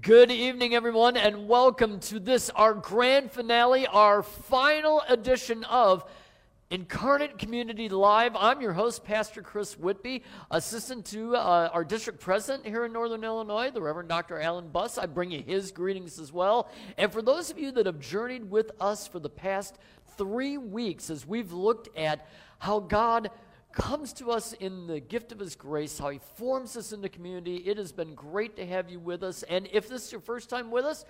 [0.00, 6.04] Good evening, everyone, and welcome to this, our grand finale, our final edition of
[6.70, 8.36] Incarnate Community Live.
[8.36, 10.22] I'm your host, Pastor Chris Whitby,
[10.52, 14.38] assistant to uh, our district president here in Northern Illinois, the Reverend Dr.
[14.38, 14.98] Alan Buss.
[14.98, 16.70] I bring you his greetings as well.
[16.96, 19.78] And for those of you that have journeyed with us for the past
[20.16, 22.28] three weeks as we've looked at
[22.60, 23.30] how God
[23.72, 27.56] comes to us in the gift of His grace, how He forms us into community.
[27.56, 29.42] It has been great to have you with us.
[29.44, 31.04] And if this is your first time with us,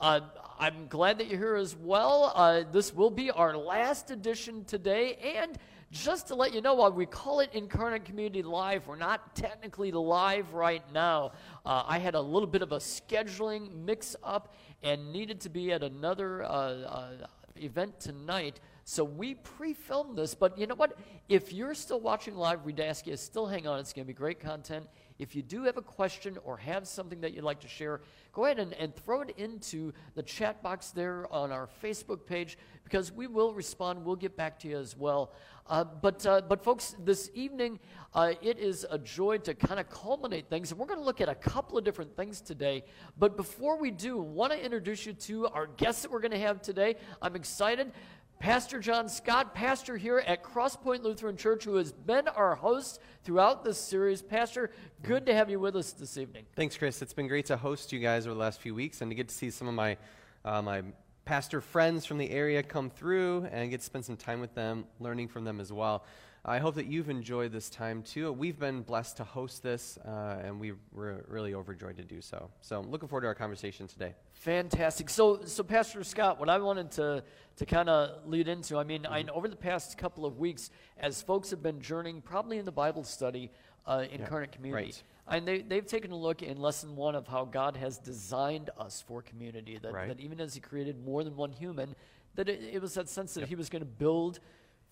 [0.00, 0.20] uh,
[0.58, 2.32] I'm glad that you're here as well.
[2.34, 5.14] Uh, this will be our last edition today.
[5.36, 5.58] And
[5.90, 9.90] just to let you know, while we call it Incarnate Community Live, we're not technically
[9.90, 11.32] live right now.
[11.64, 15.72] Uh, I had a little bit of a scheduling mix up and needed to be
[15.72, 17.10] at another uh, uh,
[17.56, 18.60] event tonight.
[18.84, 20.96] So we pre-filmed this, but you know what?
[21.28, 23.80] If you're still watching live, we'd ask you to still hang on.
[23.80, 24.86] It's going to be great content.
[25.18, 28.00] If you do have a question or have something that you'd like to share,
[28.32, 32.56] go ahead and, and throw it into the chat box there on our Facebook page
[32.84, 34.04] because we will respond.
[34.04, 35.32] We'll get back to you as well.
[35.66, 37.78] Uh, but, uh, but folks, this evening,
[38.14, 40.70] uh, it is a joy to kind of culminate things.
[40.70, 42.84] And we're going to look at a couple of different things today.
[43.18, 46.38] But before we do, want to introduce you to our guests that we're going to
[46.38, 46.94] have today.
[47.20, 47.92] I'm excited.
[48.38, 53.64] Pastor John Scott, pastor here at Crosspoint Lutheran Church, who has been our host throughout
[53.64, 54.22] this series.
[54.22, 54.70] Pastor,
[55.02, 56.44] good to have you with us this evening.
[56.54, 57.02] Thanks, Chris.
[57.02, 59.28] It's been great to host you guys over the last few weeks and to get
[59.28, 59.96] to see some of my,
[60.44, 60.82] uh, my
[61.24, 64.84] pastor friends from the area come through and get to spend some time with them,
[65.00, 66.04] learning from them as well.
[66.44, 68.32] I hope that you've enjoyed this time too.
[68.32, 72.50] We've been blessed to host this, uh, and we were really overjoyed to do so.
[72.60, 74.14] So, I'm looking forward to our conversation today.
[74.32, 75.10] Fantastic.
[75.10, 77.24] So, so Pastor Scott, what I wanted to
[77.56, 79.12] to kind of lead into, I mean, mm-hmm.
[79.12, 82.72] I over the past couple of weeks, as folks have been journeying, probably in the
[82.72, 83.50] Bible study,
[83.86, 84.84] uh, incarnate yeah, community.
[84.84, 85.02] Right.
[85.30, 89.02] And they, they've taken a look in lesson one of how God has designed us
[89.06, 89.78] for community.
[89.80, 90.08] That, right.
[90.08, 91.94] that even as He created more than one human,
[92.36, 93.48] that it, it was that sense that yep.
[93.48, 94.40] He was going to build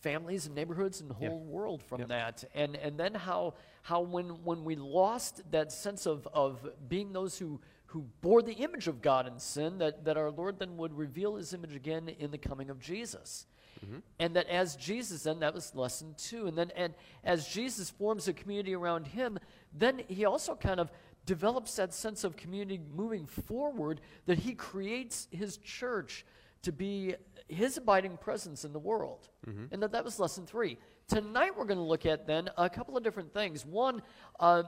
[0.01, 2.09] families and neighborhoods and the whole world from yep.
[2.09, 2.45] that.
[2.55, 7.39] And, and then how, how when, when we lost that sense of, of being those
[7.39, 10.97] who, who bore the image of God in sin, that, that our Lord then would
[10.97, 13.47] reveal his image again in the coming of Jesus.
[13.85, 13.99] Mm-hmm.
[14.19, 16.47] And that as Jesus, then that was lesson two.
[16.47, 19.39] And then and as Jesus forms a community around him,
[19.73, 20.91] then he also kind of
[21.27, 26.25] develops that sense of community moving forward, that he creates his church
[26.62, 27.15] to be
[27.49, 29.28] his abiding presence in the world.
[29.47, 29.67] Mm-hmm.
[29.72, 30.78] And that, that was lesson three.
[31.09, 33.65] Tonight we're going to look at then a couple of different things.
[33.65, 34.03] One,
[34.41, 34.65] uh,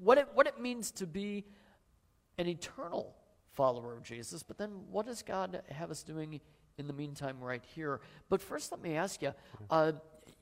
[0.00, 1.44] what, it, what it means to be
[2.38, 3.16] an eternal
[3.52, 6.40] follower of Jesus, but then what does God have us doing
[6.78, 8.00] in the meantime right here?
[8.28, 9.32] But first, let me ask you,
[9.70, 9.92] uh,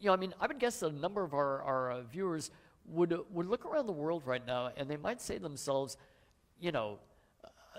[0.00, 2.50] you know, I mean, I would guess that a number of our, our uh, viewers
[2.86, 5.96] would, would look around the world right now and they might say to themselves,
[6.60, 6.98] you know,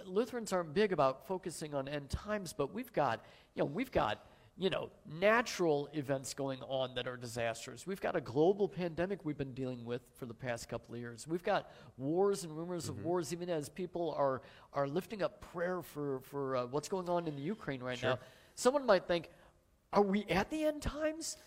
[0.05, 3.23] Lutherans aren't big about focusing on end times, but we've got,
[3.53, 4.25] you know, we've got,
[4.57, 4.89] you know,
[5.19, 7.85] natural events going on that are disasters.
[7.85, 11.27] We've got a global pandemic we've been dealing with for the past couple of years.
[11.27, 12.99] We've got wars and rumors mm-hmm.
[12.99, 14.41] of wars, even as people are
[14.73, 18.11] are lifting up prayer for for uh, what's going on in the Ukraine right sure.
[18.11, 18.19] now.
[18.55, 19.29] Someone might think,
[19.91, 21.37] "Are we at the end times?"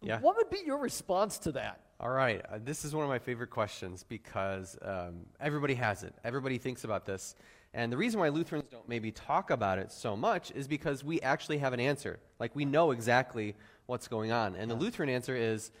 [0.00, 0.20] Yeah.
[0.20, 1.80] What would be your response to that?
[2.00, 2.40] All right.
[2.48, 6.14] Uh, this is one of my favorite questions because um, everybody has it.
[6.22, 7.34] Everybody thinks about this.
[7.74, 11.20] And the reason why Lutherans don't maybe talk about it so much is because we
[11.22, 12.20] actually have an answer.
[12.38, 13.56] Like, we know exactly
[13.86, 14.54] what's going on.
[14.54, 15.72] And the Lutheran answer is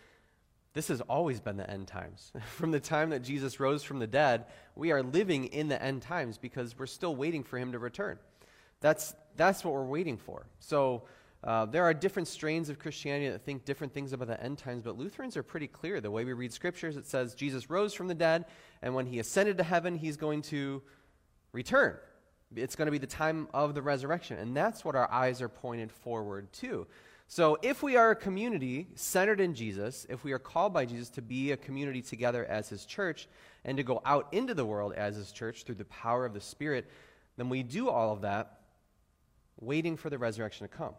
[0.72, 2.32] this has always been the end times.
[2.56, 6.02] from the time that Jesus rose from the dead, we are living in the end
[6.02, 8.18] times because we're still waiting for him to return.
[8.80, 10.46] That's, that's what we're waiting for.
[10.58, 11.04] So,
[11.44, 14.82] uh, there are different strains of Christianity that think different things about the end times,
[14.82, 16.00] but Lutherans are pretty clear.
[16.00, 18.46] The way we read scriptures, it says Jesus rose from the dead,
[18.82, 20.82] and when he ascended to heaven, he's going to
[21.52, 21.96] return.
[22.56, 25.48] It's going to be the time of the resurrection, and that's what our eyes are
[25.48, 26.86] pointed forward to.
[27.30, 31.10] So, if we are a community centered in Jesus, if we are called by Jesus
[31.10, 33.28] to be a community together as his church
[33.66, 36.40] and to go out into the world as his church through the power of the
[36.40, 36.90] Spirit,
[37.36, 38.60] then we do all of that
[39.60, 40.94] waiting for the resurrection to come.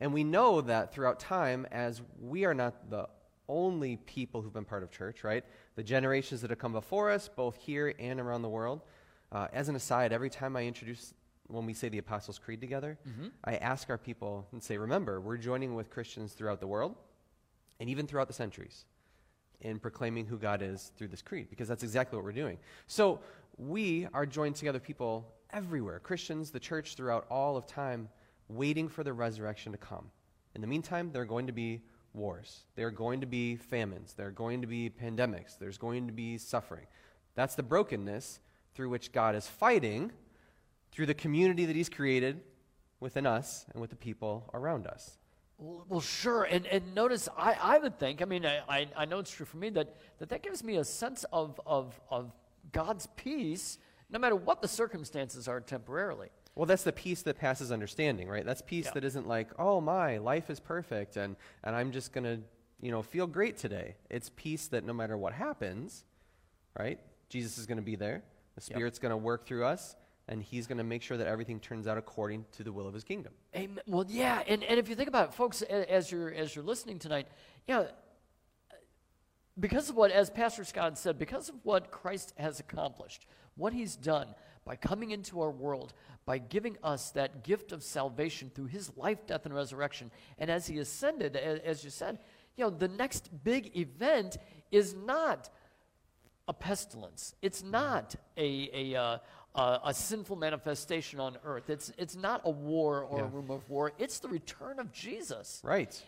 [0.00, 3.08] And we know that throughout time, as we are not the
[3.48, 5.44] only people who've been part of church, right?
[5.74, 8.82] The generations that have come before us, both here and around the world.
[9.32, 11.14] Uh, as an aside, every time I introduce,
[11.48, 13.28] when we say the Apostles' Creed together, mm-hmm.
[13.44, 16.94] I ask our people and say, remember, we're joining with Christians throughout the world
[17.80, 18.84] and even throughout the centuries
[19.60, 22.56] in proclaiming who God is through this creed, because that's exactly what we're doing.
[22.86, 23.20] So
[23.58, 28.08] we are joined together people everywhere, Christians, the church throughout all of time
[28.54, 30.10] waiting for the resurrection to come.
[30.54, 31.82] In the meantime, there are going to be
[32.12, 32.64] wars.
[32.74, 34.14] There are going to be famines.
[34.14, 35.58] There are going to be pandemics.
[35.58, 36.86] There's going to be suffering.
[37.34, 38.40] That's the brokenness
[38.74, 40.12] through which God is fighting
[40.90, 42.40] through the community that He's created
[42.98, 45.18] within us and with the people around us.
[45.58, 46.44] Well, sure.
[46.44, 49.46] And, and notice, I, I would think, I mean, I, I, I know it's true
[49.46, 52.32] for me, that that, that gives me a sense of, of, of
[52.72, 53.78] God's peace,
[54.10, 56.28] no matter what the circumstances are temporarily.
[56.60, 58.44] Well, that's the peace that passes understanding, right?
[58.44, 58.90] That's peace Yeah.
[58.92, 62.38] that isn't like, oh my, life is perfect and, and I'm just going to,
[62.82, 63.96] you know, feel great today.
[64.10, 66.04] It's peace that no matter what happens,
[66.78, 67.00] right?
[67.30, 68.22] Jesus is going to be there.
[68.56, 68.76] The Yep.
[68.76, 69.96] Spirit's going to work through us
[70.28, 72.92] and he's going to make sure that everything turns out according to the will of
[72.92, 73.32] his kingdom.
[73.56, 73.82] Amen.
[73.86, 76.98] Well, yeah, and, and if you think about it, folks, as you're as you're listening
[76.98, 77.26] tonight,
[77.66, 77.84] yeah, uh,
[79.58, 83.24] because of what, as Pastor Scott said, because of what Christ has accomplished,
[83.56, 84.34] what He's done
[84.70, 85.92] by coming into our world,
[86.24, 90.68] by giving us that gift of salvation through His life, death, and resurrection, and as
[90.68, 92.20] He ascended, a- as you said,
[92.56, 94.36] you know, the next big event
[94.70, 95.50] is not
[96.46, 97.34] a pestilence.
[97.42, 99.18] It's not a, a, uh,
[99.56, 101.68] a, a sinful manifestation on earth.
[101.68, 103.28] It's, it's not a war or a Yeah.
[103.32, 103.90] rumor of war.
[103.98, 105.60] It's the return of Jesus.
[105.64, 106.00] Right.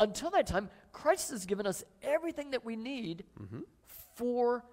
[0.00, 3.60] Until that time, Christ has given us everything that we need Mm-hmm.
[4.16, 4.64] for,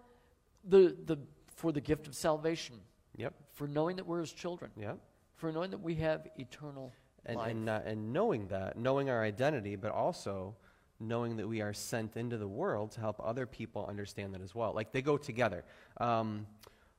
[0.67, 1.17] the, the,
[1.57, 2.77] for the gift of salvation,
[3.17, 3.33] Yep.
[3.53, 4.99] for knowing that we're His children, Yep.
[5.35, 6.91] for knowing that we have eternal
[7.25, 7.51] And, life.
[7.51, 10.55] and, uh, and knowing that, knowing our identity, but also
[10.99, 14.55] knowing that we are sent into the world to help other people understand that as
[14.55, 14.73] well.
[14.73, 15.65] Like they go together.
[15.97, 16.47] Um,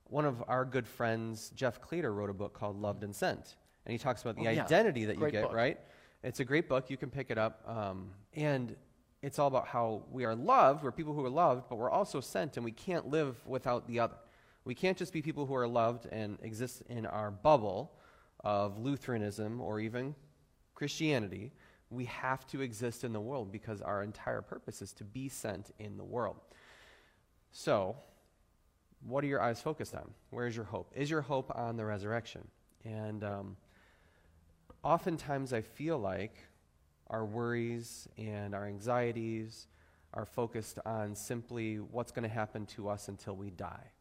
[0.09, 3.57] one of our good friends, Jeff Cloeter, wrote a book called Loved and Sent.
[3.87, 4.65] And he talks about the Oh, yeah.
[4.65, 5.53] identity that you Great get, book.
[5.55, 5.81] right?
[6.23, 6.91] It's a great book.
[6.91, 7.63] You can pick it up.
[7.69, 8.77] Um, and
[9.23, 10.83] it's all about how we are loved.
[10.85, 14.01] We're people who are loved, but we're also sent, and we can't live without the
[14.01, 14.17] other.
[14.67, 17.93] We can't just be people who are loved and exist in our bubble
[18.41, 20.17] of Lutheranism or even
[20.75, 21.53] Christianity.
[21.89, 25.71] We have to exist in the world because our entire purpose is to be sent
[25.79, 26.39] in the world.
[27.53, 27.95] So,
[29.07, 30.11] what are your eyes focused on?
[30.31, 30.93] Where is your hope?
[30.97, 32.49] Is your hope on the resurrection?
[32.85, 33.57] And um,
[34.83, 36.45] oftentimes I feel like
[37.07, 39.69] our worries and our anxieties
[40.13, 43.93] are focused on simply what's going to happen to us until we die.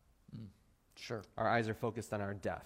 [0.95, 1.23] Sure.
[1.37, 2.65] Our eyes are focused on our death.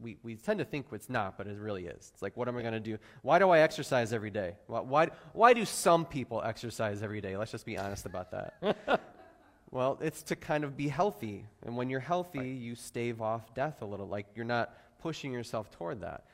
[0.00, 2.10] We, we tend to think it's not, but it really is.
[2.12, 2.98] It's like, what am I going to do?
[3.22, 4.54] Why do I exercise every day?
[4.66, 7.36] Why, why, why do some people exercise every day?
[7.36, 9.00] Let's just be honest about that.
[9.70, 11.46] well, it's to kind of be healthy.
[11.64, 14.08] And when you're healthy, you stave off death a little.
[14.08, 16.24] Like you're not pushing yourself toward that.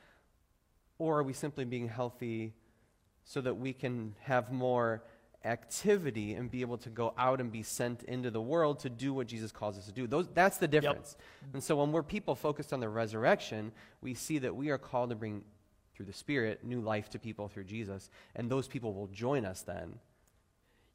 [0.97, 2.53] Or are we simply being healthy
[3.23, 5.03] so that we can have more
[5.45, 9.13] activity and be able to go out and be sent into the world to do
[9.13, 10.07] what Jesus calls us to do.
[10.07, 11.15] Those, that's the difference.
[11.53, 13.71] And so when we're people focused on the resurrection,
[14.01, 15.43] we see that we are called to bring,
[15.95, 18.09] through the Spirit, new life to people through Jesus.
[18.35, 19.99] And those people will join us then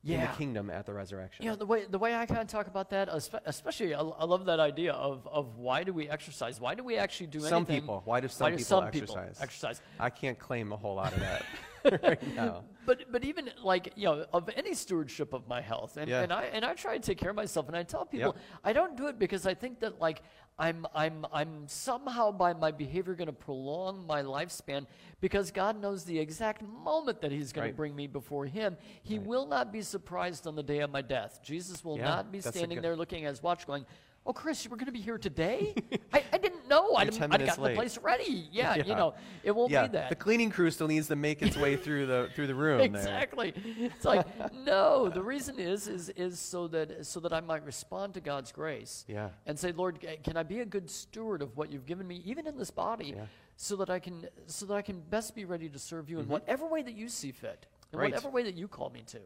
[0.05, 1.44] in the kingdom at the resurrection.
[1.44, 3.08] You know, the way, the way I kind of talk about that,
[3.47, 6.61] especially, I, I love that idea of, of why do we exercise?
[6.61, 7.81] Why do we actually do some anything?
[7.81, 8.02] people.
[8.05, 9.08] Why do some why do people some exercise?
[9.08, 9.81] people exercise?
[9.99, 11.44] I can't claim a whole lot of that
[12.03, 12.65] right now.
[12.87, 16.23] But but even like you know of any stewardship of my health, and, Yeah.
[16.23, 18.37] and I and I try to take care of myself, and I tell people Yep.
[18.65, 20.23] I don't do it because I think that like
[20.59, 24.87] I'm I'm I'm somehow by my behavior going to prolong my lifespan
[25.21, 27.71] because God knows the exact moment that He's going Right.
[27.71, 28.77] to bring me before Him.
[29.03, 31.41] He will not be surprised on the day of my death.
[31.43, 33.85] Jesus will Yeah, not be standing good- there looking at His watch, going.
[34.26, 35.75] Oh, Chris, we're going to be here today?
[36.12, 36.95] I, I didn't know.
[36.95, 38.49] I'd, You're 10 I'd gotten the place ready.
[38.52, 40.09] Yeah, you know, it won't yeah, be that.
[40.09, 42.78] the cleaning crew still needs to make its way through the through the room.
[42.78, 42.87] there.
[42.87, 43.52] Exactly.
[43.78, 45.09] It's like no.
[45.11, 49.04] The reason is is is so that so that I might respond to God's grace.
[49.09, 49.28] Yeah.
[49.47, 52.47] And say, Lord, can I be a good steward of what you've given me, even
[52.47, 53.25] in this body, Yeah.
[53.57, 56.28] so that I can so that I can best be ready to serve you in
[56.28, 57.99] whatever way that you see fit, in Mm-hmm.
[57.99, 58.12] Right.
[58.12, 59.19] whatever way that you call me to.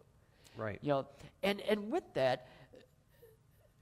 [0.56, 0.78] Right.
[0.82, 1.06] You know,
[1.44, 2.48] and and with that,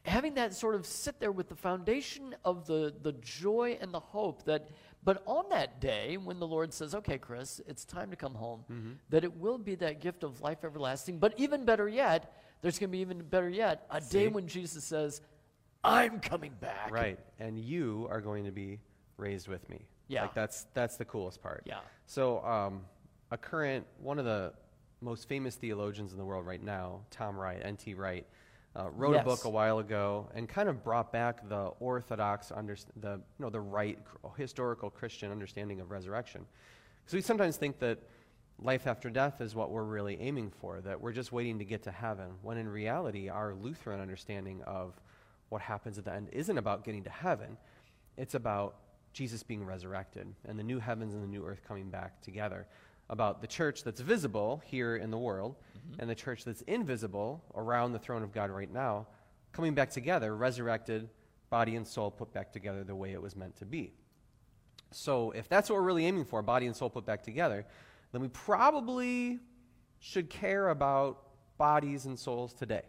[0.07, 4.01] having that sort of sit there with the foundation of the the joy and the
[4.01, 4.69] hope that
[5.05, 8.65] but on that day when the lord says okay chris it's time to come home
[8.71, 8.93] Mm-hmm.
[9.11, 12.33] that it will be that gift of life everlasting but even better yet
[12.63, 15.21] there's going to be even better yet a day when jesus says
[15.85, 17.19] i'm coming back Right.
[17.39, 18.81] And you are going to be
[19.19, 19.87] raised with me.
[20.09, 20.23] Yeah.
[20.23, 21.63] Like that's that's the coolest part.
[21.67, 21.79] Yeah.
[22.07, 22.83] So um,
[23.31, 24.53] a current one of the
[25.01, 27.95] most famous theologians in the world right now, Tom Wright, N.T.
[27.95, 28.27] Wright,
[28.77, 32.77] uh, wrote a book a while ago and kind of brought back the orthodox under,
[33.01, 33.99] the you know the right
[34.37, 36.45] historical Christian understanding of resurrection.
[37.05, 37.99] Because we sometimes think that
[38.59, 41.83] life after death is what we're really aiming for, that we're just waiting to get
[41.85, 45.01] to heaven, when in reality, our Lutheran understanding of
[45.49, 47.57] what happens at the end isn't about getting to heaven,
[48.17, 48.77] it's about
[49.13, 52.67] Jesus being resurrected and the new heavens and the new earth coming back together.
[53.09, 56.01] About the church that's visible here in the world mm-hmm.
[56.01, 59.07] and the church that's invisible around the throne of God right now
[59.53, 61.09] coming back together, resurrected
[61.49, 63.95] body and soul put back together the way it was meant to be.
[64.91, 67.65] So, if that's what we're really aiming for, body and soul put back together,
[68.13, 69.41] then we probably
[69.99, 71.23] should care about
[71.59, 72.83] bodies and souls today.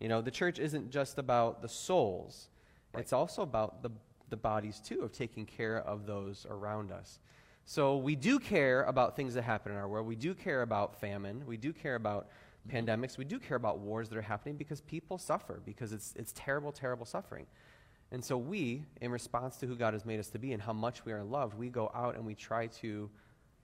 [0.00, 2.48] You know, the church isn't just about the souls,
[2.92, 3.00] right.
[3.00, 3.90] it's also about the,
[4.28, 7.20] the bodies, too, of taking care of those around us.
[7.64, 10.06] So we do care about things that happen in our world.
[10.06, 11.42] We do care about famine.
[11.46, 12.28] We do care about
[12.68, 12.76] mm-hmm.
[12.76, 13.16] pandemics.
[13.16, 16.72] We do care about wars that are happening because people suffer, because it's, it's terrible,
[16.72, 17.46] terrible suffering.
[18.12, 20.72] And so we, in response to who God has made us to be and how
[20.72, 23.10] much we are loved, we go out and we try to,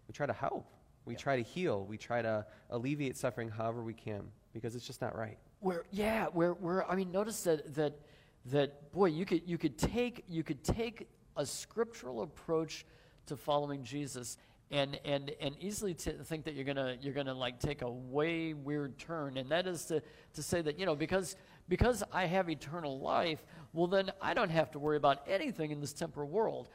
[0.08, 0.72] we try to help.
[1.04, 1.20] We yeah.
[1.20, 1.84] try to heal.
[1.84, 5.38] We try to alleviate suffering however we can because it's just not right.
[5.60, 7.98] Where, yeah, where, where, I mean, notice that, that,
[8.46, 12.86] that, boy, you could, you could take, you could take a scriptural approach
[13.30, 14.36] to following Jesus
[14.70, 18.54] and and and easily to think that you're gonna you're gonna like take a way
[18.54, 20.02] weird turn and that is to
[20.34, 21.36] to say that you know because
[21.68, 25.80] because I have eternal life well then I don't have to worry about anything in
[25.80, 26.68] this temporal world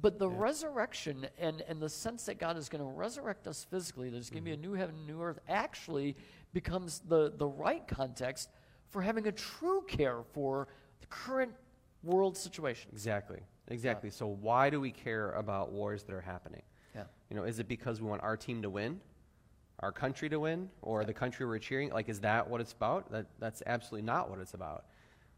[0.00, 0.36] but the yeah.
[0.38, 4.44] resurrection and and the sense that God is going to resurrect us physically there's going
[4.44, 4.60] to mm-hmm.
[4.60, 6.16] be a new heaven and new earth actually
[6.52, 8.50] becomes the the right context
[8.90, 10.68] for having a true care for
[11.00, 11.52] the current
[12.02, 16.62] world situation exactly exactly so why do we care about wars that are happening
[16.98, 17.04] yeah.
[17.30, 19.00] You know, is it because we want our team to win,
[19.80, 21.90] our country to win, or the country we're cheering?
[21.90, 23.10] Like, is that what it's about?
[23.12, 24.86] That, that's absolutely not what it's about.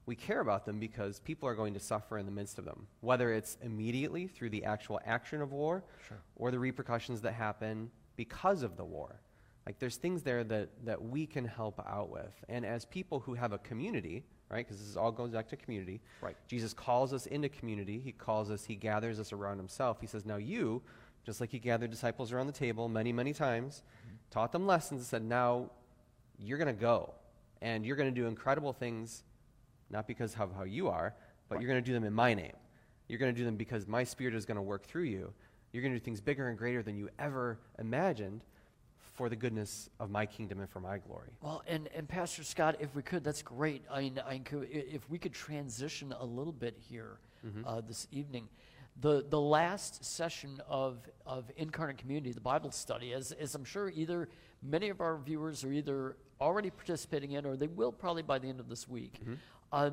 [0.07, 2.87] We care about them because people are going to suffer in the midst of them,
[3.01, 6.19] whether it's immediately through the actual action of war sure.
[6.37, 9.21] or the repercussions that happen because of the war.
[9.67, 12.33] Like, there's things there that, that we can help out with.
[12.49, 16.01] And as people who have a community, right, because this all goes back to community,
[16.21, 16.37] right.
[16.47, 18.01] Jesus calls us into community.
[18.03, 20.01] He calls us, he gathers us around himself.
[20.01, 20.83] He says, Now you
[21.25, 24.17] just like he gathered disciples around the table many, many times, mm-hmm.
[24.31, 25.71] taught them lessons, and said, Now
[26.39, 27.15] you're going to go,
[27.61, 29.25] and you're going to do incredible things,
[29.91, 31.15] not because of how you are,
[31.49, 31.63] but right.
[31.63, 32.55] you're going to do them in my name.
[33.09, 35.33] You're going to do them because my spirit is going to work through you.
[35.73, 38.43] You're going to do things bigger and greater than you ever imagined
[39.21, 41.29] for the goodness of my kingdom and for my glory.
[41.43, 43.85] Well, and, and Pastor Scott, if we could, that's great.
[43.91, 47.67] I mean, I could, if we could transition a little bit here mm-hmm.
[47.67, 48.49] uh, this evening
[48.99, 53.91] the, the last session of, of Incarnate Community, the Bible study, as, as I'm sure
[53.91, 54.31] either
[54.63, 58.49] many of our viewers are either already participating in or they will probably by the
[58.49, 59.21] end of this week.
[59.23, 59.35] Mm-hmm.
[59.71, 59.91] Uh,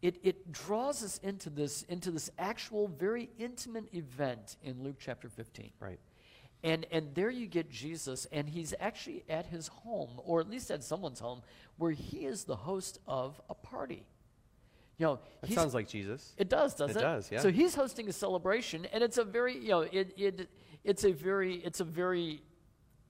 [0.00, 5.28] it, it draws us into this, into this actual very intimate event in Luke chapter
[5.28, 5.70] 15.
[5.80, 5.98] Right.
[6.64, 10.70] And, and there you get Jesus, and he's actually at his home, or at least
[10.70, 11.42] at someone's home,
[11.76, 14.06] where he is the host of a party.
[14.96, 16.32] You know, that sounds like Jesus.
[16.38, 17.00] It does, doesn't it?
[17.00, 17.40] It does, yeah.
[17.40, 20.48] So he's hosting a celebration, and it's a very, you know, it, it
[20.84, 22.40] it's a very it's a very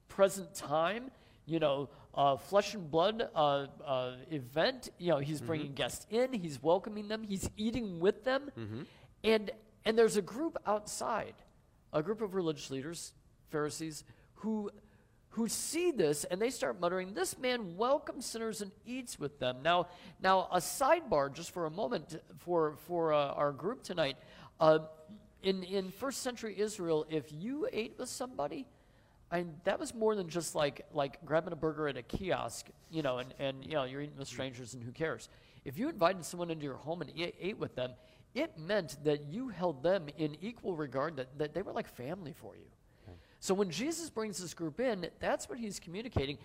[0.09, 1.13] present time.
[1.47, 4.89] You know, uh, flesh and blood uh, uh, event.
[4.99, 5.47] You know, he's mm-hmm.
[5.47, 8.83] bringing guests in, he's welcoming them, he's eating with them, mm-hmm.
[9.23, 9.51] and
[9.85, 11.35] and there's a group outside,
[11.93, 13.13] a group of religious leaders,
[13.51, 14.71] Pharisees, who
[15.35, 19.59] who see this and they start muttering, This man welcomes sinners and eats with them.
[19.65, 19.89] Now,
[20.23, 24.17] now a sidebar just for a moment for, for uh, our group tonight.
[24.61, 24.79] Uh,
[25.43, 28.67] in, in first century Israel, if you ate with somebody,
[29.33, 33.03] and that was more than just like, like grabbing a burger at a kiosk, you
[33.03, 35.29] know, and, and you know, you're eating with strangers and who cares.
[35.65, 37.91] If you invited someone into your home and ate, ate with them,
[38.35, 42.33] it meant that you held them in equal regard, that, that they were like family
[42.33, 42.67] for you.
[43.45, 46.39] So when Jesus brings this group in, that's what he's communicating.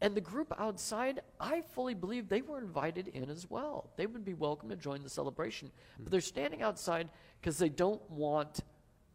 [0.00, 3.90] And the group outside, I fully believe they were invited in as well.
[3.98, 5.68] They would be welcome to join the celebration.
[5.68, 6.04] Mm-hmm.
[6.04, 8.60] But they're standing outside because they don't want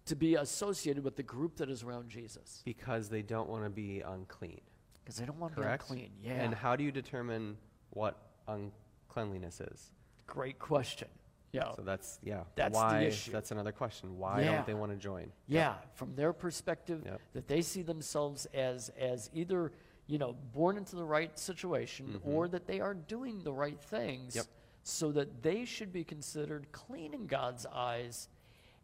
[0.06, 2.62] to be associated with the group that is around Jesus.
[2.64, 4.62] Because they don't want to be unclean.
[5.04, 6.44] Because they don't want to be unclean, yeah.
[6.44, 7.58] And how do you determine
[7.90, 9.90] what uncleanliness is?
[10.28, 11.08] Great question.
[11.52, 11.72] Yeah.
[11.76, 12.42] So that's yeah.
[12.56, 13.32] That's Why, the issue.
[13.32, 14.18] That's another question.
[14.18, 14.56] Why yeah.
[14.56, 15.32] don't they want to join?
[15.48, 15.96] Yeah, yep.
[15.96, 17.22] from their perspective, yep.
[17.34, 19.72] that they see themselves as as either
[20.08, 22.30] you know born into the right situation mm-hmm.
[22.30, 24.46] or that they are doing the right things, yep.
[24.84, 28.30] so that they should be considered clean in God's eyes,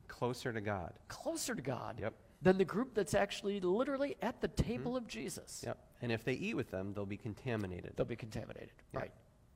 [0.07, 1.99] closer to God, closer to God.
[1.99, 2.13] Yep.
[2.39, 5.05] Than the group that's actually literally at the table mm-hmm.
[5.05, 5.63] of Jesus.
[5.65, 5.79] Yep.
[6.03, 7.93] And if they eat with them, they'll be contaminated.
[7.95, 8.73] They'll be contaminated.
[8.93, 9.11] Right.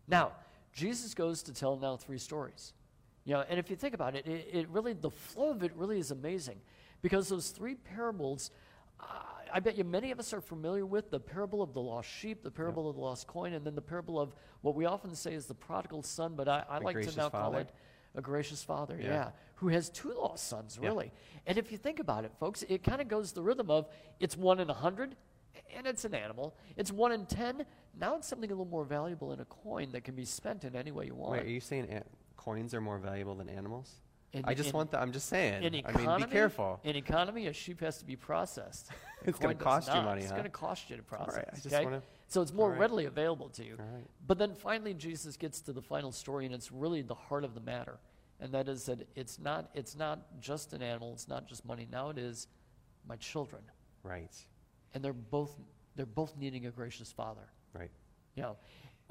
[0.07, 0.31] Now,
[0.73, 2.73] Jesus goes to tell now three stories.
[3.23, 5.71] You know, and if you think about it, it, it really, the flow of it
[5.75, 6.59] really is amazing
[7.01, 8.51] because those three parables,
[8.99, 9.05] uh,
[9.53, 12.43] I bet you many of us are familiar with the parable of the lost sheep,
[12.43, 15.33] the parable of the lost coin, and then the parable of what we often say
[15.33, 17.51] is the prodigal son, but I, I like to now father.
[17.51, 17.69] call it
[18.15, 19.07] a gracious father, yeah.
[19.07, 21.05] yeah, who has two lost sons, really.
[21.05, 21.39] Yeah.
[21.47, 23.87] And if you think about it, folks, it kind of goes the rhythm of
[24.19, 25.15] it's one in a hundred,
[25.75, 26.55] and it's an animal.
[26.75, 27.65] It's one in ten.
[27.99, 30.75] Now it's something a little more valuable in a coin that can be spent in
[30.75, 31.33] any way you want.
[31.33, 31.87] Wait, are you saying
[32.43, 33.91] coins are more valuable than animals?
[34.33, 35.01] In- I just in- want that.
[35.01, 35.63] I'm just saying.
[35.63, 36.79] In I mean, be careful.
[36.83, 38.89] In economy, a sheep has to be processed.
[39.23, 40.37] It's coin does cost you money, It's huh?
[40.37, 41.35] going to cost you to process.
[41.35, 41.83] right, I just okay?
[41.83, 42.79] wanna- So it's more right.
[42.79, 43.75] readily available to you.
[43.77, 44.07] Right.
[44.25, 47.53] But then finally, Jesus gets to the final story, and it's really the heart of
[47.53, 47.99] the matter,
[48.39, 50.17] and that is that it's not it's not
[50.49, 51.87] just an animal, it's not just money.
[51.91, 52.47] Now it is
[53.07, 53.61] my children,
[54.01, 54.35] Right.
[54.95, 55.51] and they're both
[55.95, 57.47] they're both needing a gracious father.
[57.73, 57.91] Right.
[58.35, 58.57] You know,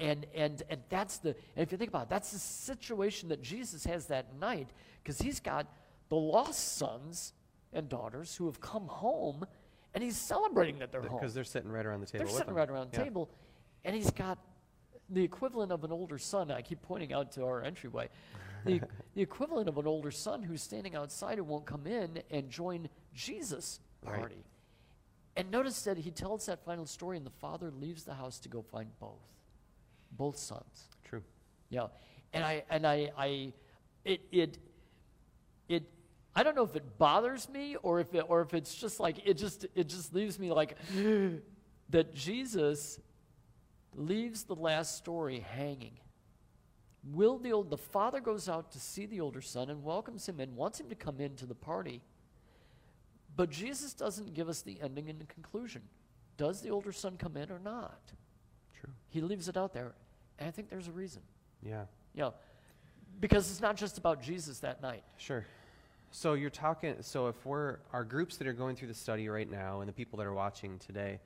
[0.01, 3.41] and and and that's the and if you think about it, that's the situation that
[3.41, 4.69] Jesus has that night
[5.03, 5.67] because he's got
[6.09, 7.33] the lost sons
[7.71, 9.45] and daughters who have come home,
[9.93, 11.19] and he's celebrating that they're home.
[11.19, 12.25] Because they're sitting right around the table.
[12.25, 13.03] They're sitting right around the Yeah.
[13.05, 13.29] table,
[13.85, 14.37] and he's got
[15.09, 16.51] the equivalent of an older son.
[16.51, 18.09] I keep pointing out to our entryway.
[18.65, 18.81] The,
[19.15, 22.89] the equivalent of an older son who's standing outside who won't come in and join
[23.13, 24.19] Jesus' Right.
[24.19, 24.43] party.
[25.37, 28.49] And notice that he tells that final story, and the father leaves the house to
[28.49, 29.21] go find both,
[30.11, 30.89] both sons.
[31.03, 31.23] True.
[31.69, 31.87] Yeah,
[32.33, 33.53] and I and I I
[34.05, 34.57] it it
[35.67, 35.83] it
[36.35, 39.25] I don't know if it bothers me or if it or if it's just like
[39.25, 40.77] it just it just leaves me like
[41.89, 42.99] that Jesus
[43.95, 45.97] leaves the last story hanging.
[47.03, 50.39] Will the old the father goes out to see the older son and welcomes him
[50.39, 52.01] and wants him to come into the party.
[53.35, 55.81] But Jesus doesn't give us the ending and the conclusion.
[56.37, 58.13] Does the older son come in or not?
[59.11, 59.93] He leaves it out there.
[60.39, 61.21] And I think there's a reason.
[61.61, 61.83] Yeah.
[62.15, 62.33] You know,
[63.19, 65.03] because it's not just about Jesus that night.
[65.17, 65.45] Sure.
[66.11, 66.95] So you're talking.
[67.01, 69.93] So if we're our groups that are going through the study right now, and the
[69.93, 71.19] people that are watching today,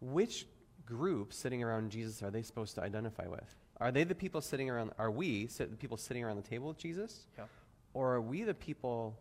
[0.00, 0.46] which
[0.84, 3.54] group sitting around Jesus are they supposed to identify with?
[3.80, 4.92] Are they the people sitting around?
[4.98, 7.44] Are we sit, the people sitting around the table with Jesus, Yeah.
[7.92, 9.18] or are we the people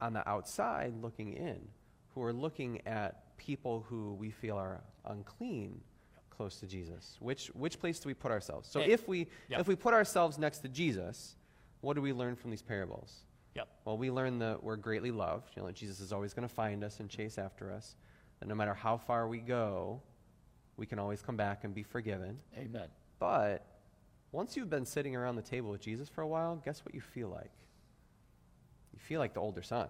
[0.00, 1.68] on the outside looking in,
[2.14, 5.80] who are looking at people who we feel are unclean?
[6.36, 8.68] Close to Jesus, which which place do we put ourselves?
[8.68, 9.60] So Eh, if we yeah.
[9.60, 11.36] if we put ourselves next to Jesus,
[11.82, 13.20] what do we learn from these parables?
[13.54, 13.68] Yep.
[13.84, 15.50] Well, we learn that we're greatly loved.
[15.54, 17.96] You know, that Jesus is always going to find us and chase after us.
[18.40, 20.00] That no matter how far we go,
[20.78, 22.38] we can always come back and be forgiven.
[22.56, 22.88] Amen.
[23.18, 23.66] But
[24.32, 27.02] once you've been sitting around the table with Jesus for a while, guess what you
[27.02, 27.50] feel like?
[28.94, 29.88] You feel like the older son.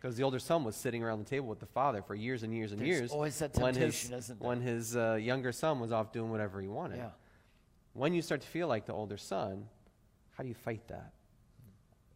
[0.00, 2.54] Because the older son was sitting around the table with the father for years and
[2.54, 3.10] years and There's years.
[3.12, 4.48] always that when his, isn't there?
[4.48, 6.98] When his uh, younger son was off doing whatever he wanted.
[6.98, 7.10] Yeah.
[7.92, 9.66] When you start to feel like the older son,
[10.32, 11.12] how do you fight that?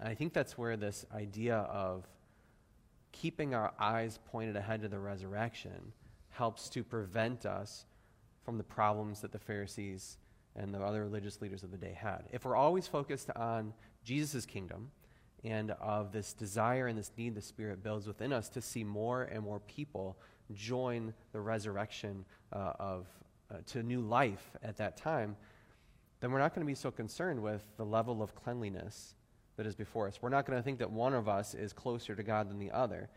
[0.01, 2.07] And I think that's where this idea of
[3.13, 5.93] keeping our eyes pointed ahead to the resurrection
[6.31, 7.85] helps to prevent us
[8.45, 10.17] from the problems that the Pharisees
[10.57, 12.23] and the other religious leaders of the day had.
[12.33, 14.91] If we're always focused on Jesus' kingdom
[15.45, 19.23] and of this desire and this need the Spirit builds within us to see more
[19.25, 20.17] and more people
[20.53, 23.07] join the resurrection uh, of
[23.51, 25.37] uh, to new life at that time,
[26.21, 29.15] then we're not going to be so concerned with the level of cleanliness
[29.57, 30.19] that is before us.
[30.21, 32.71] We're not going to think that one of us is closer to God than the
[32.71, 33.11] other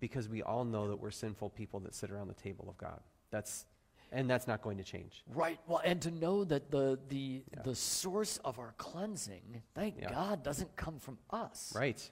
[0.00, 3.00] because we all know that we're sinful people that sit around the table of God.
[3.30, 3.66] That's
[4.12, 5.22] and that's not going to change.
[5.28, 5.58] Right.
[5.66, 7.62] Well, and to know that the the Yeah.
[7.62, 10.10] the source of our cleansing, thank Yeah.
[10.10, 11.72] God, doesn't come from us.
[11.74, 12.10] Right.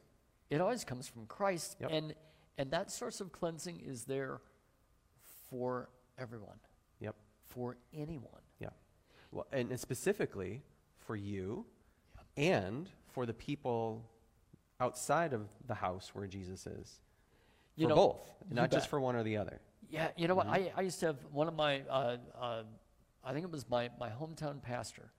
[0.50, 1.90] It always comes from Christ, Yep.
[1.92, 2.14] and
[2.56, 4.40] and that source of cleansing is there
[5.48, 6.58] for everyone,
[7.00, 7.14] Yep.
[7.46, 8.42] for anyone.
[8.58, 8.70] Yeah.
[9.30, 10.62] Well, and, and specifically
[10.98, 11.66] for you
[12.37, 14.04] and for the people
[14.80, 17.00] outside of the house where Jesus is.
[17.74, 19.61] For You know, both, not just for one or the other.
[19.88, 20.48] Yeah, you know Mm-hmm.
[20.51, 20.61] what?
[20.61, 22.62] I, I used to have one of my, uh, uh,
[23.24, 25.11] I think it was my, my hometown pastor,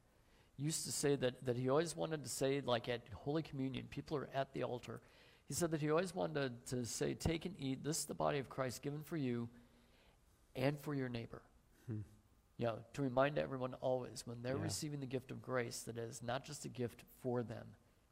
[0.57, 4.17] used to say that, that he always wanted to say, like at Holy Communion, people
[4.17, 5.01] are at the altar.
[5.47, 7.83] He said that he always wanted to, to say, Take and eat.
[7.83, 9.49] This is the body of Christ given for you
[10.55, 11.41] and for your neighbor.
[11.87, 11.99] Hmm.
[12.57, 14.63] You know, to remind everyone always when they're Yeah.
[14.63, 17.65] receiving the gift of grace that it is not just a gift for them,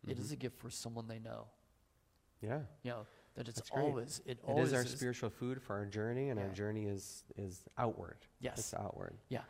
[0.08, 0.22] it Mm-hmm.
[0.22, 1.46] is a gift for someone they know.
[2.42, 2.62] Yeah.
[2.84, 3.84] You know, that it's That's great.
[3.86, 6.54] always, it It always is our spiritual food for our journey, and our Yeah.
[6.54, 8.18] journey is is outward.
[8.42, 8.58] Yes.
[8.60, 9.16] It's outward.
[9.30, 9.44] Yeah.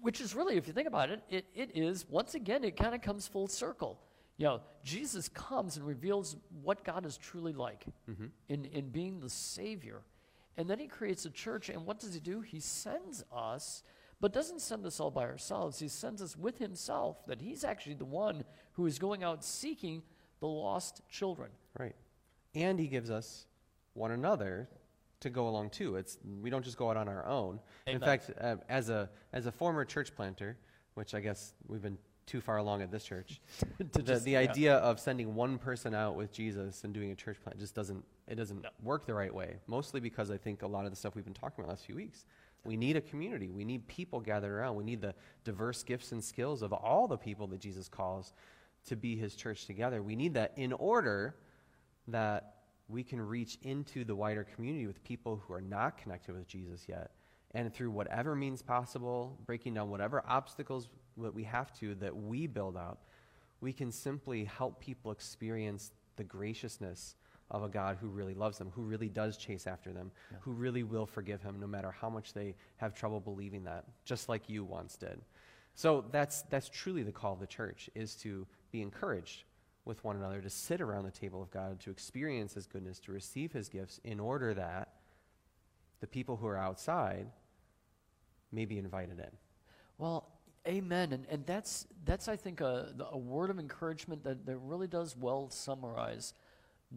[0.00, 2.94] Which is really, if you think about it, it, it is, once again, it kind
[2.94, 4.00] of comes full circle.
[4.38, 8.26] You know, Jesus comes and reveals what God is truly like Mm-hmm.
[8.48, 10.00] in, in being the Savior.
[10.56, 12.40] And then he creates a church, and what does he do?
[12.40, 13.82] He sends us,
[14.20, 15.78] but doesn't send us all by ourselves.
[15.78, 20.02] He sends us with himself, that he's actually the one who is going out seeking
[20.40, 21.50] the lost children.
[21.78, 21.94] Right.
[22.54, 23.46] And he gives us
[23.94, 24.68] one another
[25.20, 25.96] to go along too.
[25.96, 27.60] It's we don't just go out on our own.
[27.86, 30.56] In fact, uh, as a as a former church planter,
[30.94, 33.40] which I guess we've been too far along at this church,
[33.78, 34.38] To the, just- the yeah.
[34.40, 38.04] idea of sending one person out with Jesus and doing a church plant just doesn't
[38.28, 38.68] it doesn't No.
[38.82, 39.56] work the right way.
[39.66, 41.86] Mostly because I think a lot of the stuff we've been talking about the last
[41.86, 42.24] few weeks.
[42.64, 43.48] We need a community.
[43.50, 44.76] We need people gathered around.
[44.76, 48.34] We need the diverse gifts and skills of all the people that Jesus calls
[48.86, 50.02] to be his church together.
[50.02, 51.36] We need that in order
[52.08, 52.54] that
[52.88, 56.86] we can reach into the wider community with people who are not connected with Jesus
[56.88, 57.12] yet.
[57.52, 62.46] And through whatever means possible, breaking down whatever obstacles that we have to that we
[62.46, 63.04] build up,
[63.60, 67.16] we can simply help people experience the graciousness
[67.50, 70.38] of a God who really loves them, who really does chase after them, yeah.
[70.40, 74.28] who really will forgive him no matter how much they have trouble believing that, just
[74.28, 75.20] like you once did.
[75.74, 79.44] So that's, that's truly the call of the church, is to be encouraged
[79.90, 83.12] with one another, to sit around the table of God, to experience his goodness, to
[83.12, 84.88] receive his gifts, in order that
[86.00, 87.26] the people who are outside
[88.50, 89.30] may be invited in.
[89.98, 90.28] Well,
[90.66, 91.12] amen.
[91.12, 95.16] And, and that's, that's, I think, a, a word of encouragement that, that really does
[95.16, 96.32] well summarize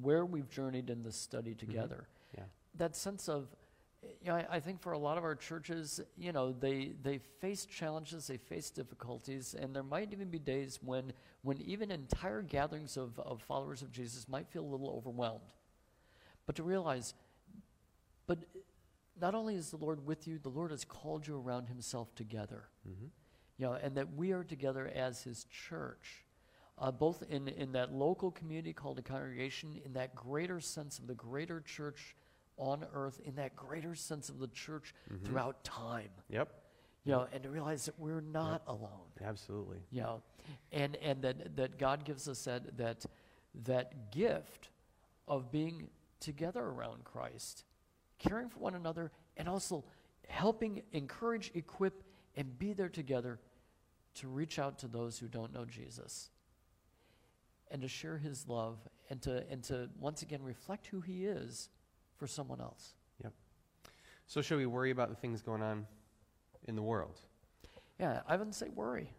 [0.02, 1.66] where we've journeyed in this study mm-hmm.
[1.66, 2.08] together.
[2.08, 2.42] Mm-hmm.
[2.42, 2.48] Yeah.
[2.76, 3.48] That sense of,
[4.22, 7.20] you know, I, I, think for a lot of our churches, you know, they, they
[7.40, 12.42] face challenges, they face difficulties, and there might even be days when, when even entire
[12.42, 15.54] gatherings of, of followers of Jesus might feel a little overwhelmed.
[16.46, 17.14] But to realize,
[18.28, 18.40] but
[19.20, 22.66] not only is the Lord with you, the Lord has called you around himself together.
[22.88, 23.06] Mm-hmm.
[23.58, 26.24] You know, and that we are together as his church
[26.78, 31.08] uh, both in, in that local community called a congregation, in that greater sense of
[31.08, 32.16] the greater church
[32.64, 35.26] on earth, in that greater sense of the church mm-hmm.
[35.26, 36.10] throughout time.
[36.30, 36.50] Yep.
[37.06, 38.68] You know, and to realize that we're not yep.
[38.68, 39.10] alone.
[39.24, 39.80] Absolutely.
[39.92, 40.22] You know,
[40.72, 43.06] and, and that, that God gives us that, that,
[43.66, 44.70] that gift
[45.28, 45.90] of being
[46.22, 47.66] together around Christ,
[48.20, 49.84] caring for one another, and also
[50.30, 52.04] helping encourage, equip,
[52.38, 53.40] and be there together
[54.16, 56.30] to reach out to those who don't know Jesus
[57.70, 58.78] and to share his love
[59.10, 61.68] and to, and to once again reflect who he is
[62.18, 62.94] for someone else.
[63.24, 63.34] Yep.
[64.28, 65.86] So, should we worry about the things going on
[66.68, 67.20] in the world?
[68.00, 69.10] Yeah, I wouldn't say worry.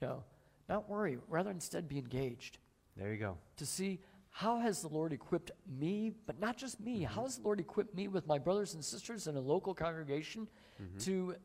[0.00, 0.24] You know,
[0.68, 2.58] not worry, rather instead be engaged.
[2.96, 3.36] There you go.
[3.56, 7.14] To see how has the Lord equipped me, but not just me, mm-hmm.
[7.14, 10.48] how has the Lord equipped me with my brothers and sisters in a local congregation
[10.80, 10.98] mm-hmm.
[10.98, 11.36] to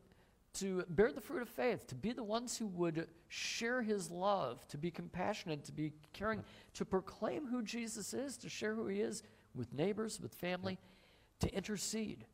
[0.52, 4.66] to bear the fruit of faith, to be the ones who would share his love,
[4.66, 6.42] to be compassionate, to be caring,
[6.74, 9.22] to proclaim who Jesus is, to share who he is
[9.54, 10.78] with neighbors, with family,
[11.40, 12.24] to intercede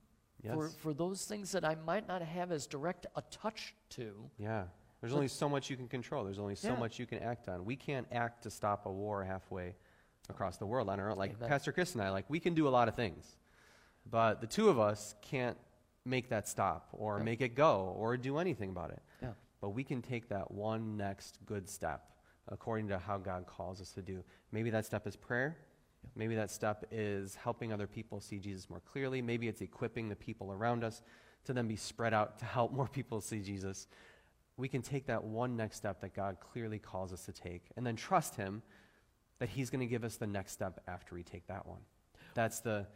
[0.42, 0.54] yes.
[0.54, 4.14] for, for those things that I might not have as direct a touch to.
[4.38, 4.64] Yeah.
[5.00, 6.24] There's only so much you can control.
[6.24, 6.78] There's only so yeah.
[6.78, 7.64] much you can act on.
[7.64, 9.74] We can't act to stop a war halfway
[10.28, 11.18] across the world on our own.
[11.18, 11.48] Like Amen.
[11.48, 13.36] Pastor Chris and I, like we can do a lot of things,
[14.10, 15.56] but the two of us can't
[16.04, 17.24] make that stop or yeah.
[17.24, 19.02] make it go or do anything about it.
[19.22, 19.30] Yeah.
[19.60, 22.10] But we can take that one next good step
[22.48, 24.22] according to how God calls us to do.
[24.52, 25.56] Maybe that step is prayer.
[26.14, 29.20] Maybe that step is helping other people see Jesus more clearly.
[29.22, 31.02] Maybe it's equipping the people around us
[31.44, 33.86] to then be spread out to help more people see Jesus.
[34.56, 37.86] We can take that one next step that God clearly calls us to take and
[37.86, 38.62] then trust Him
[39.38, 41.80] that He's going to give us the next step after we take that one.
[42.34, 42.86] That's the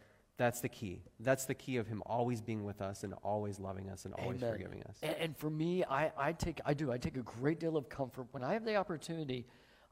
[0.41, 1.03] that's the key.
[1.19, 4.41] That's the key of him always being with us and always loving us and always
[4.41, 4.53] Amen.
[4.53, 4.97] forgiving us.
[5.03, 7.89] And, and, for me, I, I take I do I take a great deal of
[7.89, 9.45] comfort when I have the opportunity.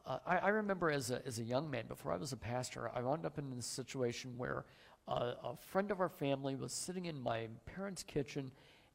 [0.06, 2.90] Uh, I, I, remember as a, as a young man, before I was a pastor,
[2.96, 4.66] I wound up in this situation where
[5.08, 8.52] uh, a friend of our family was sitting in my parents' kitchen,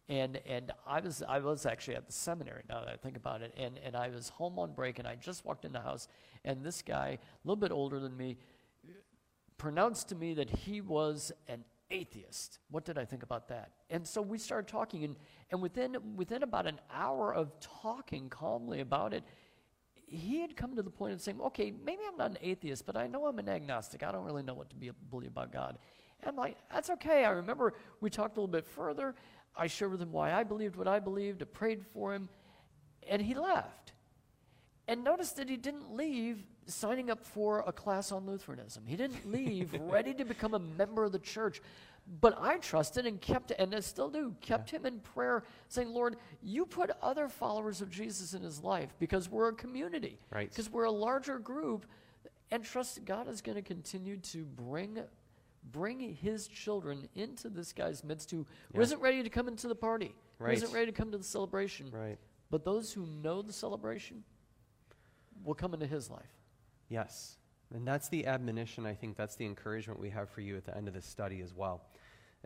[0.08, 3.42] and and I was I was actually at the seminary now that I think about
[3.42, 6.08] it, and and I was home on break, and I just walked in the house,
[6.44, 8.36] and this guy, a little bit older than me,
[9.56, 12.58] pronounced to me that he was an atheist.
[12.70, 13.70] What did I think about that?
[13.90, 15.16] And so we started talking, and,
[15.50, 19.24] and within, within about an hour of talking calmly about it,
[20.06, 22.96] he had come to the point of saying, okay, maybe I'm not an atheist, but
[22.96, 24.02] I know I'm an agnostic.
[24.02, 25.78] I don't really know what to be, believe about God.
[26.20, 27.24] And I'm like, that's okay.
[27.24, 29.14] I remember we talked a little bit further.
[29.56, 32.28] I shared with him why I believed what I believed, I prayed for him,
[33.08, 33.92] and he left.
[34.86, 38.84] And notice that he didn't leave signing up for a class on Lutheranism.
[38.86, 41.60] He didn't leave ready to become a member of the church.
[42.20, 44.78] But I trusted and kept, and I still do, kept yeah.
[44.78, 49.30] him in prayer, saying, Lord, you put other followers of Jesus in his life because
[49.30, 50.50] we're a community, right.
[50.50, 51.86] because we're a larger group,
[52.50, 54.98] and trust God is going to continue to bring
[55.72, 58.80] bring his children into this guy's midst who yeah.
[58.82, 60.50] isn't ready to come into the party, right.
[60.50, 61.90] who isn't ready to come to the celebration.
[61.90, 62.18] Right.
[62.50, 64.24] But those who know the celebration
[65.42, 66.34] will come into his life.
[66.88, 67.38] Yes.
[67.72, 70.76] And that's the admonition, I think that's the encouragement we have for you at the
[70.76, 71.82] end of this study as well.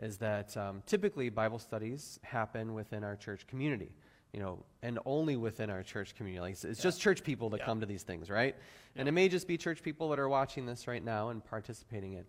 [0.01, 3.91] Is that um, typically Bible studies happen within our church community,
[4.33, 6.41] you know, and only within our church community.
[6.41, 6.83] Like, it's yeah.
[6.83, 7.65] just church people that yeah.
[7.65, 8.55] come to these things, right?
[8.95, 9.01] Yeah.
[9.01, 12.13] And it may just be church people that are watching this right now and participating
[12.13, 12.23] in.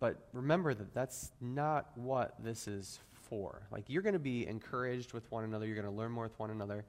[0.00, 3.62] But remember that that's not what this is for.
[3.70, 6.38] Like, you're going to be encouraged with one another, you're going to learn more with
[6.38, 6.84] one another,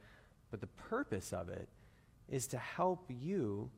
[0.52, 1.68] but the purpose of it
[2.30, 3.70] is to help you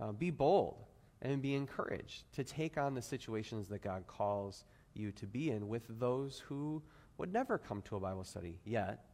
[0.00, 0.84] uh, be bold
[1.22, 5.68] and be encouraged to take on the situations that God calls you to be in
[5.68, 6.82] with those who
[7.16, 9.04] would never come to a Bible study yet,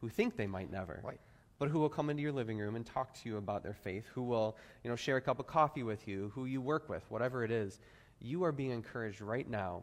[0.00, 1.00] who think they might never.
[1.04, 1.20] Right.
[1.58, 4.04] But who will come into your living room and talk to you about their faith,
[4.12, 7.04] who will, you know, share a cup of coffee with you, who you work with,
[7.08, 7.78] whatever it is.
[8.18, 9.82] You are being encouraged right now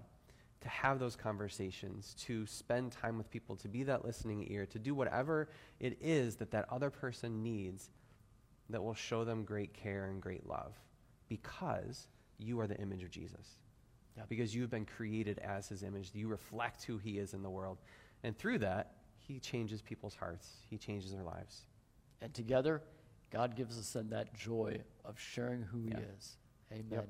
[0.62, 4.80] to have those conversations, to spend time with people, to be that listening ear, to
[4.80, 7.90] do whatever it is that that other person needs
[8.70, 10.74] that will show them great care and great love
[11.28, 13.60] because you are the image of Jesus.
[14.18, 14.24] Yeah.
[14.28, 16.12] Because you've been created as his image.
[16.14, 17.78] You reflect who he is in the world.
[18.24, 21.66] And through that, he changes people's hearts, he changes their lives.
[22.22, 22.82] And together,
[23.32, 25.98] God gives us then that joy of sharing who Yeah.
[25.98, 26.38] He is.
[26.72, 26.86] Amen.
[26.92, 27.10] Yep.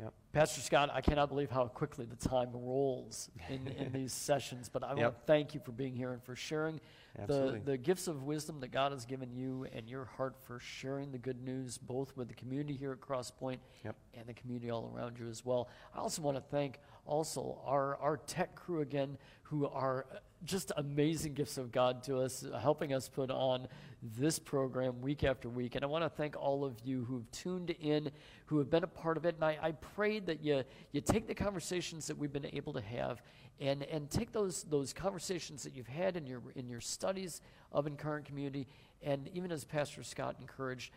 [0.00, 0.14] Yep.
[0.32, 4.84] Pastor Scott, I cannot believe how quickly the time rolls in, in these sessions, but
[4.84, 6.80] I want to thank you for being here and for sharing
[7.26, 11.10] the, the gifts of wisdom that God has given you and your heart for sharing
[11.10, 13.96] the good news both with the community here at Cross Point Yep.
[14.14, 15.68] and the community all around you as well.
[15.92, 16.78] I also want to thank
[17.08, 22.18] also our, our tech crew again, who are uh, just amazing gifts of God to
[22.18, 23.66] us, uh, helping us put on
[24.02, 25.74] this program week after week.
[25.74, 28.10] And I want to thank all of you who've tuned in,
[28.46, 29.34] who have been a part of it.
[29.34, 32.80] And I, I pray that you, you take the conversations that we've been able to
[32.80, 33.22] have
[33.58, 37.40] and, and take those, those conversations that you've had in your, in your studies
[37.72, 38.68] of Incarnate Community,
[39.02, 40.92] and even as Pastor Scott encouraged,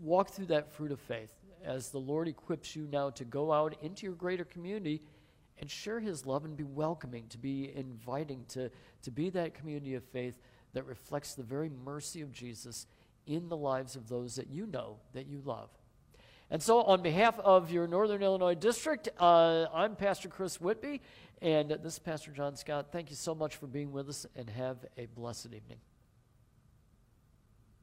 [0.00, 1.30] walk through that fruit of faith
[1.68, 5.02] as the Lord equips you now to go out into your greater community
[5.58, 8.70] and share his love and be welcoming, to be inviting, to,
[9.02, 10.38] to be that community of faith
[10.72, 12.86] that reflects the very mercy of Jesus
[13.26, 15.68] in the lives of those that you know, that you love.
[16.50, 21.02] And so, on behalf of your Northern Illinois district, uh, I'm Pastor Chris Whitby,
[21.42, 22.86] and this is Pastor John Scott.
[22.90, 25.78] Thank you so much for being with us, and have a blessed evening.